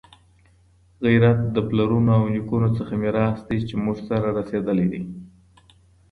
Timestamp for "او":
2.19-2.23